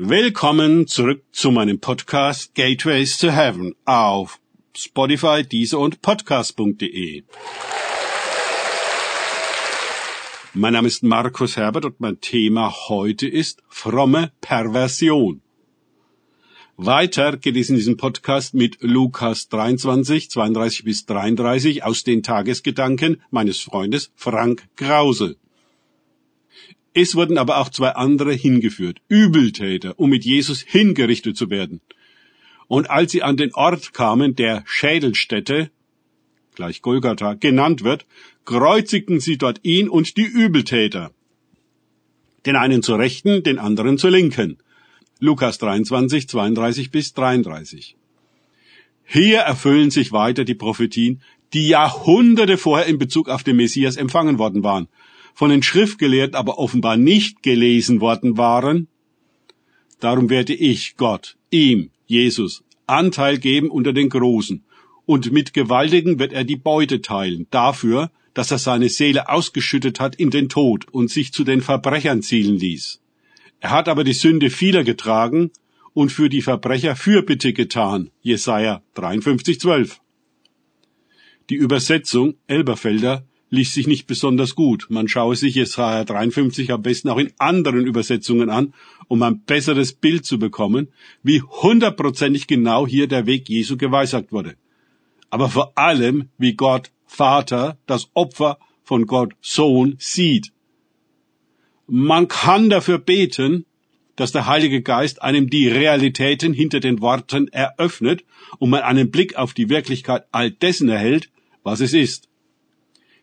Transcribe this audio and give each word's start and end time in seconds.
Willkommen 0.00 0.86
zurück 0.86 1.24
zu 1.32 1.50
meinem 1.50 1.80
Podcast 1.80 2.54
Gateways 2.54 3.18
to 3.18 3.32
Heaven 3.32 3.74
auf 3.84 4.38
Spotify, 4.72 5.42
Deezer 5.42 5.80
und 5.80 6.02
Podcast.de. 6.02 7.24
Mein 10.54 10.72
Name 10.74 10.86
ist 10.86 11.02
Markus 11.02 11.56
Herbert 11.56 11.84
und 11.84 11.98
mein 11.98 12.20
Thema 12.20 12.72
heute 12.88 13.26
ist 13.26 13.60
fromme 13.68 14.30
Perversion. 14.40 15.42
Weiter 16.76 17.36
geht 17.36 17.56
es 17.56 17.68
in 17.68 17.74
diesem 17.74 17.96
Podcast 17.96 18.54
mit 18.54 18.78
Lukas 18.80 19.48
23, 19.48 20.30
32 20.30 20.84
bis 20.84 21.06
33 21.06 21.82
aus 21.82 22.04
den 22.04 22.22
Tagesgedanken 22.22 23.20
meines 23.32 23.58
Freundes 23.58 24.12
Frank 24.14 24.68
Krause. 24.76 25.38
Es 26.94 27.14
wurden 27.14 27.38
aber 27.38 27.58
auch 27.58 27.68
zwei 27.68 27.90
andere 27.90 28.32
hingeführt, 28.32 29.00
Übeltäter, 29.08 29.98
um 29.98 30.10
mit 30.10 30.24
Jesus 30.24 30.60
hingerichtet 30.62 31.36
zu 31.36 31.50
werden. 31.50 31.80
Und 32.66 32.90
als 32.90 33.12
sie 33.12 33.22
an 33.22 33.36
den 33.36 33.54
Ort 33.54 33.92
kamen, 33.92 34.34
der 34.34 34.62
Schädelstätte, 34.66 35.70
gleich 36.54 36.82
Golgatha, 36.82 37.34
genannt 37.34 37.84
wird, 37.84 38.04
kreuzigten 38.44 39.20
sie 39.20 39.38
dort 39.38 39.60
ihn 39.62 39.88
und 39.88 40.16
die 40.16 40.24
Übeltäter. 40.24 41.12
Den 42.46 42.56
einen 42.56 42.82
zur 42.82 42.98
Rechten, 42.98 43.42
den 43.42 43.58
anderen 43.58 43.98
zur 43.98 44.10
Linken. 44.10 44.58
Lukas 45.20 45.58
23, 45.58 46.28
32 46.28 46.90
bis 46.90 47.12
33. 47.14 47.96
Hier 49.04 49.38
erfüllen 49.38 49.90
sich 49.90 50.12
weiter 50.12 50.44
die 50.44 50.54
Prophetien, 50.54 51.22
die 51.52 51.68
Jahrhunderte 51.68 52.58
vorher 52.58 52.86
in 52.86 52.98
Bezug 52.98 53.28
auf 53.28 53.42
den 53.42 53.56
Messias 53.56 53.96
empfangen 53.96 54.38
worden 54.38 54.62
waren 54.62 54.88
von 55.38 55.50
den 55.50 55.62
Schriftgelehrten 55.62 56.34
aber 56.34 56.58
offenbar 56.58 56.96
nicht 56.96 57.44
gelesen 57.44 58.00
worden 58.00 58.36
waren, 58.36 58.88
darum 60.00 60.30
werde 60.30 60.52
ich 60.52 60.96
Gott, 60.96 61.36
ihm, 61.52 61.90
Jesus, 62.06 62.64
Anteil 62.88 63.38
geben 63.38 63.70
unter 63.70 63.92
den 63.92 64.08
Großen, 64.08 64.64
und 65.06 65.30
mit 65.30 65.54
Gewaltigen 65.54 66.18
wird 66.18 66.32
er 66.32 66.42
die 66.42 66.56
Beute 66.56 67.02
teilen, 67.02 67.46
dafür, 67.52 68.10
dass 68.34 68.50
er 68.50 68.58
seine 68.58 68.88
Seele 68.88 69.28
ausgeschüttet 69.28 70.00
hat 70.00 70.16
in 70.16 70.30
den 70.30 70.48
Tod 70.48 70.88
und 70.90 71.08
sich 71.08 71.32
zu 71.32 71.44
den 71.44 71.60
Verbrechern 71.60 72.20
zielen 72.20 72.56
ließ. 72.56 73.00
Er 73.60 73.70
hat 73.70 73.88
aber 73.88 74.02
die 74.02 74.14
Sünde 74.14 74.50
vieler 74.50 74.82
getragen 74.82 75.52
und 75.94 76.10
für 76.10 76.28
die 76.28 76.42
Verbrecher 76.42 76.96
Fürbitte 76.96 77.52
getan. 77.52 78.10
Jesaja 78.22 78.82
53, 78.94 79.60
12. 79.60 80.00
Die 81.48 81.54
Übersetzung 81.54 82.34
Elberfelder 82.48 83.24
liest 83.50 83.74
sich 83.74 83.86
nicht 83.86 84.06
besonders 84.06 84.54
gut. 84.54 84.86
Man 84.90 85.08
schaue 85.08 85.36
sich 85.36 85.54
Jesaja 85.54 86.04
53 86.04 86.72
am 86.72 86.82
besten 86.82 87.08
auch 87.08 87.18
in 87.18 87.32
anderen 87.38 87.86
Übersetzungen 87.86 88.50
an, 88.50 88.74
um 89.08 89.22
ein 89.22 89.40
besseres 89.40 89.92
Bild 89.92 90.24
zu 90.24 90.38
bekommen, 90.38 90.88
wie 91.22 91.42
hundertprozentig 91.42 92.46
genau 92.46 92.86
hier 92.86 93.08
der 93.08 93.26
Weg 93.26 93.48
Jesu 93.48 93.76
geweissagt 93.76 94.32
wurde. 94.32 94.56
Aber 95.30 95.48
vor 95.48 95.72
allem, 95.76 96.28
wie 96.38 96.54
Gott 96.54 96.90
Vater 97.06 97.78
das 97.86 98.10
Opfer 98.14 98.58
von 98.84 99.06
Gott 99.06 99.32
Sohn 99.40 99.96
sieht. 99.98 100.52
Man 101.86 102.28
kann 102.28 102.68
dafür 102.70 102.98
beten, 102.98 103.64
dass 104.16 104.32
der 104.32 104.46
Heilige 104.46 104.82
Geist 104.82 105.22
einem 105.22 105.48
die 105.48 105.68
Realitäten 105.68 106.52
hinter 106.52 106.80
den 106.80 107.00
Worten 107.00 107.48
eröffnet 107.48 108.24
und 108.58 108.70
man 108.70 108.82
einen 108.82 109.10
Blick 109.10 109.36
auf 109.36 109.54
die 109.54 109.68
Wirklichkeit 109.68 110.24
all 110.32 110.50
dessen 110.50 110.88
erhält, 110.88 111.30
was 111.62 111.80
es 111.80 111.94
ist. 111.94 112.27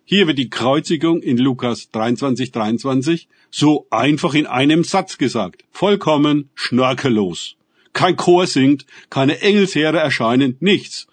Hier 0.08 0.28
wird 0.28 0.38
die 0.38 0.52
Kreuzigung 0.52 1.24
in 1.24 1.40
Lukas 1.40 1.90
23, 1.90 2.52
23 2.52 3.28
so 3.50 3.88
einfach 3.90 4.36
in 4.36 4.46
einem 4.46 4.84
Satz 4.84 5.18
gesagt. 5.18 5.64
Vollkommen 5.72 6.52
schnörkellos. 6.54 7.56
Kein 7.92 8.16
Chor 8.16 8.46
singt, 8.46 8.86
keine 9.10 9.42
Engelsheere 9.42 9.98
erscheinen, 9.98 10.58
nichts. 10.60 11.08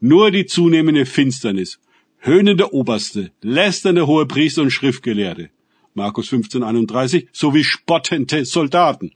Nur 0.00 0.30
die 0.30 0.44
zunehmende 0.44 1.06
Finsternis. 1.06 1.80
Höhnende 2.18 2.74
Oberste, 2.74 3.30
lästernde 3.40 4.06
Hohepriester 4.06 4.60
und 4.60 4.70
Schriftgelehrte. 4.70 5.48
Markus 5.94 6.28
15, 6.28 6.62
31, 6.62 7.28
sowie 7.32 7.64
spottende 7.64 8.44
Soldaten, 8.44 9.12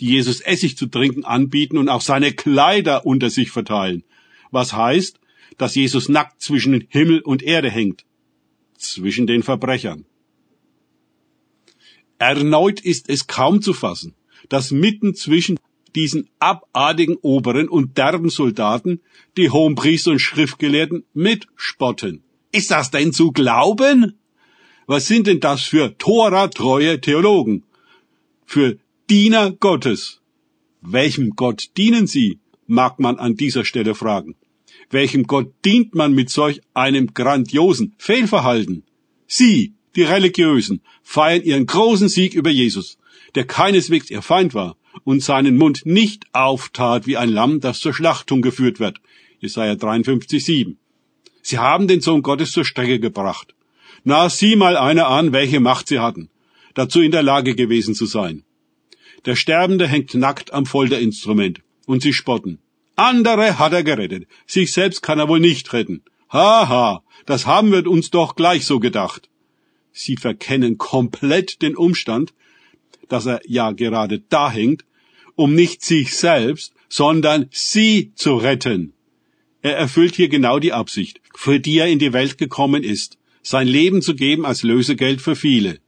die 0.00 0.06
Jesus 0.06 0.40
Essig 0.40 0.78
zu 0.78 0.86
trinken 0.86 1.26
anbieten 1.26 1.76
und 1.76 1.90
auch 1.90 2.00
seine 2.00 2.32
Kleider 2.32 3.04
unter 3.04 3.28
sich 3.28 3.50
verteilen. 3.50 4.04
Was 4.50 4.72
heißt, 4.72 5.20
dass 5.58 5.74
Jesus 5.74 6.08
nackt 6.08 6.40
zwischen 6.40 6.86
Himmel 6.88 7.20
und 7.20 7.42
Erde 7.42 7.70
hängt 7.70 8.06
zwischen 8.92 9.26
den 9.26 9.42
Verbrechern. 9.42 10.04
Erneut 12.18 12.80
ist 12.80 13.08
es 13.08 13.26
kaum 13.26 13.60
zu 13.60 13.72
fassen, 13.72 14.14
dass 14.48 14.70
mitten 14.70 15.14
zwischen 15.14 15.58
diesen 15.94 16.28
abartigen 16.38 17.16
Oberen 17.16 17.68
und 17.68 17.96
derben 17.98 18.30
Soldaten 18.30 19.00
die 19.36 19.50
Hohenpriester 19.50 20.12
und 20.12 20.20
Schriftgelehrten 20.20 21.04
mitspotten. 21.12 22.22
Ist 22.52 22.70
das 22.70 22.90
denn 22.90 23.12
zu 23.12 23.32
glauben? 23.32 24.18
Was 24.86 25.06
sind 25.06 25.26
denn 25.26 25.40
das 25.40 25.62
für 25.62 25.96
Tora-treue 25.98 27.00
Theologen? 27.00 27.64
Für 28.44 28.78
Diener 29.08 29.52
Gottes? 29.52 30.20
Welchem 30.80 31.30
Gott 31.30 31.70
dienen 31.76 32.06
sie? 32.06 32.38
mag 32.66 32.98
man 32.98 33.16
an 33.18 33.36
dieser 33.36 33.64
Stelle 33.64 33.94
fragen. 33.94 34.36
Welchem 34.90 35.24
Gott 35.24 35.52
dient 35.64 35.94
man 35.94 36.12
mit 36.12 36.30
solch 36.30 36.60
einem 36.74 37.14
grandiosen 37.14 37.94
Fehlverhalten? 37.98 38.84
Sie, 39.26 39.74
die 39.96 40.02
Religiösen, 40.02 40.82
feiern 41.02 41.42
ihren 41.42 41.66
großen 41.66 42.08
Sieg 42.08 42.34
über 42.34 42.50
Jesus, 42.50 42.98
der 43.34 43.44
keineswegs 43.44 44.10
ihr 44.10 44.22
Feind 44.22 44.54
war 44.54 44.76
und 45.04 45.22
seinen 45.22 45.56
Mund 45.56 45.86
nicht 45.86 46.26
auftat 46.32 47.06
wie 47.06 47.16
ein 47.16 47.28
Lamm, 47.28 47.60
das 47.60 47.80
zur 47.80 47.94
Schlachtung 47.94 48.42
geführt 48.42 48.78
wird. 48.80 49.00
Jesaja 49.40 49.74
53, 49.74 50.44
7. 50.44 50.78
Sie 51.42 51.58
haben 51.58 51.88
den 51.88 52.00
Sohn 52.00 52.22
Gottes 52.22 52.52
zur 52.52 52.64
Strecke 52.64 52.98
gebracht. 53.00 53.54
Na, 54.04 54.28
sieh 54.28 54.56
mal 54.56 54.76
einer 54.76 55.08
an, 55.08 55.32
welche 55.32 55.60
Macht 55.60 55.88
sie 55.88 55.98
hatten, 55.98 56.30
dazu 56.74 57.00
in 57.00 57.10
der 57.10 57.22
Lage 57.22 57.54
gewesen 57.54 57.94
zu 57.94 58.06
sein. 58.06 58.44
Der 59.24 59.36
Sterbende 59.36 59.86
hängt 59.86 60.14
nackt 60.14 60.52
am 60.52 60.66
Folterinstrument 60.66 61.60
und 61.86 62.02
sie 62.02 62.12
spotten. 62.12 62.58
Andere 62.96 63.58
hat 63.58 63.72
er 63.72 63.82
gerettet. 63.82 64.26
Sich 64.46 64.72
selbst 64.72 65.02
kann 65.02 65.18
er 65.18 65.28
wohl 65.28 65.40
nicht 65.40 65.72
retten. 65.72 66.02
Haha, 66.30 66.68
ha, 66.68 67.02
das 67.26 67.46
haben 67.46 67.72
wir 67.72 67.86
uns 67.88 68.10
doch 68.10 68.36
gleich 68.36 68.64
so 68.66 68.80
gedacht. 68.80 69.28
Sie 69.92 70.16
verkennen 70.16 70.78
komplett 70.78 71.62
den 71.62 71.76
Umstand, 71.76 72.32
dass 73.08 73.26
er 73.26 73.40
ja 73.46 73.70
gerade 73.72 74.20
da 74.28 74.50
hängt, 74.50 74.84
um 75.34 75.54
nicht 75.54 75.84
sich 75.84 76.16
selbst, 76.16 76.72
sondern 76.88 77.48
sie 77.50 78.12
zu 78.14 78.36
retten. 78.36 78.92
Er 79.62 79.76
erfüllt 79.76 80.14
hier 80.14 80.28
genau 80.28 80.58
die 80.58 80.72
Absicht, 80.72 81.20
für 81.34 81.58
die 81.60 81.78
er 81.78 81.88
in 81.88 81.98
die 81.98 82.12
Welt 82.12 82.38
gekommen 82.38 82.82
ist, 82.84 83.18
sein 83.42 83.66
Leben 83.66 84.02
zu 84.02 84.14
geben 84.14 84.44
als 84.44 84.62
Lösegeld 84.62 85.20
für 85.20 85.36
viele 85.36 85.78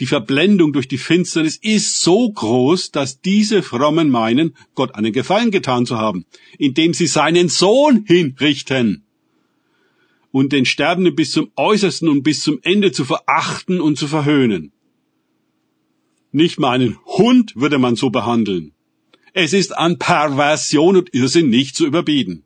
die 0.00 0.06
Verblendung 0.06 0.72
durch 0.72 0.88
die 0.88 0.98
Finsternis 0.98 1.56
ist 1.56 2.00
so 2.00 2.30
groß, 2.30 2.90
dass 2.90 3.20
diese 3.20 3.62
Frommen 3.62 4.10
meinen, 4.10 4.54
Gott 4.74 4.94
einen 4.94 5.12
Gefallen 5.12 5.50
getan 5.50 5.86
zu 5.86 5.96
haben, 5.96 6.26
indem 6.58 6.92
sie 6.92 7.06
seinen 7.06 7.48
Sohn 7.48 8.04
hinrichten 8.06 9.04
und 10.30 10.52
den 10.52 10.66
Sterbenden 10.66 11.14
bis 11.14 11.30
zum 11.30 11.50
Äußersten 11.56 12.08
und 12.08 12.22
bis 12.22 12.42
zum 12.42 12.58
Ende 12.62 12.92
zu 12.92 13.06
verachten 13.06 13.80
und 13.80 13.96
zu 13.96 14.06
verhöhnen. 14.06 14.72
Nicht 16.30 16.58
mal 16.58 16.72
einen 16.72 16.98
Hund 17.06 17.56
würde 17.56 17.78
man 17.78 17.96
so 17.96 18.10
behandeln. 18.10 18.72
Es 19.32 19.54
ist 19.54 19.74
an 19.74 19.98
Perversion 19.98 20.96
und 20.96 21.14
Irrsinn 21.14 21.48
nicht 21.48 21.74
zu 21.74 21.86
überbieten. 21.86 22.44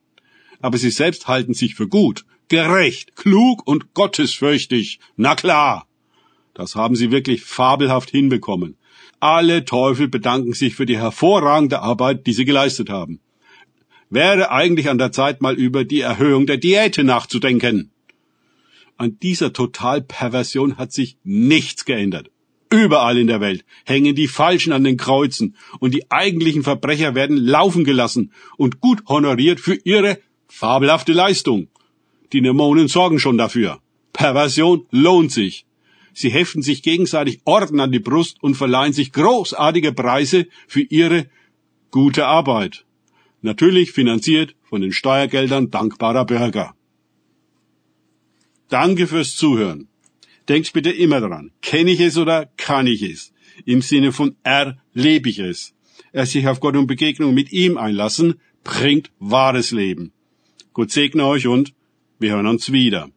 Aber 0.61 0.79
sie 0.79 0.91
selbst 0.91 1.27
halten 1.27 1.55
sich 1.55 1.75
für 1.75 1.89
gut, 1.89 2.25
gerecht, 2.47 3.17
klug 3.17 3.67
und 3.67 3.93
gottesfürchtig. 3.95 5.01
Na 5.17 5.35
klar. 5.35 5.89
Das 6.61 6.75
haben 6.75 6.95
sie 6.95 7.11
wirklich 7.11 7.41
fabelhaft 7.43 8.11
hinbekommen. 8.11 8.77
Alle 9.19 9.65
Teufel 9.65 10.09
bedanken 10.09 10.53
sich 10.53 10.75
für 10.75 10.85
die 10.85 10.99
hervorragende 10.99 11.81
Arbeit, 11.81 12.27
die 12.27 12.35
sie 12.35 12.45
geleistet 12.45 12.91
haben. 12.91 13.21
Wäre 14.11 14.51
eigentlich 14.51 14.91
an 14.91 14.99
der 14.99 15.11
Zeit, 15.11 15.41
mal 15.41 15.55
über 15.55 15.85
die 15.85 16.03
Erhöhung 16.03 16.45
der 16.45 16.59
Diäte 16.59 17.03
nachzudenken. 17.03 17.93
An 18.99 19.19
dieser 19.23 19.55
Totalperversion 19.55 20.77
hat 20.77 20.93
sich 20.93 21.17
nichts 21.25 21.87
geändert. 21.87 22.31
Überall 22.69 23.17
in 23.17 23.27
der 23.27 23.41
Welt 23.41 23.65
hängen 23.87 24.15
die 24.15 24.29
Falschen 24.29 24.75
an 24.75 24.85
den 24.85 24.99
Kreuzen 24.99 25.57
und 25.79 25.95
die 25.95 26.11
eigentlichen 26.11 26.63
Verbrecher 26.63 27.15
werden 27.15 27.39
laufen 27.39 27.85
gelassen 27.85 28.35
und 28.59 28.81
gut 28.83 29.01
honoriert 29.09 29.61
für 29.61 29.79
ihre 29.85 30.19
fabelhafte 30.47 31.15
Leistung. 31.15 31.69
Die 32.35 32.43
Dämonen 32.43 32.89
sorgen 32.89 33.19
schon 33.19 33.39
dafür. 33.39 33.81
Perversion 34.13 34.87
lohnt 34.91 35.33
sich. 35.33 35.65
Sie 36.13 36.31
heften 36.31 36.63
sich 36.63 36.83
gegenseitig 36.83 37.41
Orden 37.45 37.81
an 37.81 37.93
die 37.93 37.99
Brust 37.99 38.43
und 38.43 38.55
verleihen 38.55 38.93
sich 38.93 39.13
großartige 39.13 39.93
Preise 39.93 40.47
für 40.67 40.83
ihre 40.83 41.31
gute 41.91 42.27
Arbeit. 42.27 42.85
Natürlich 43.43 43.93
finanziert 43.93 44.55
von 44.63 44.83
den 44.83 44.93
Steuergeldern 44.93 45.71
dankbarer 45.71 46.27
Bürger. 46.27 46.75
Danke 48.69 49.07
fürs 49.07 49.35
Zuhören. 49.35 49.89
Denkt 50.49 50.73
bitte 50.73 50.91
immer 50.91 51.21
daran, 51.21 51.53
kenne 51.63 51.93
ich 51.93 52.01
es 52.01 52.17
oder 52.17 52.47
kann 52.57 52.87
ich 52.87 53.03
es? 53.03 53.33
Im 53.65 53.83
Sinne 53.83 54.13
von 54.13 54.37
erlebe 54.43 55.29
ich 55.29 55.39
es. 55.39 55.75
er 56.13 56.27
sich 56.27 56.47
auf 56.49 56.61
Gott 56.61 56.77
und 56.77 56.87
Begegnung 56.87 57.35
mit 57.35 57.53
ihm 57.53 57.77
einlassen, 57.79 58.41
bringt 58.65 59.11
wahres 59.19 59.71
Leben. 59.71 60.13
Gott 60.73 60.91
segne 60.91 61.27
euch 61.27 61.47
und 61.47 61.73
wir 62.19 62.33
hören 62.33 62.47
uns 62.47 62.73
wieder. 62.73 63.11